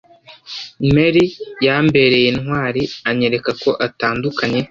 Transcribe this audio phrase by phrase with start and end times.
[0.93, 1.25] mary
[1.65, 4.59] yambereye intwari anyerekako atandukanye